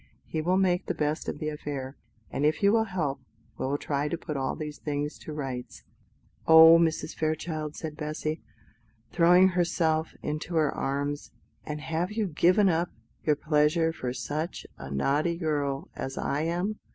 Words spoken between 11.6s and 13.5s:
"and have you given up your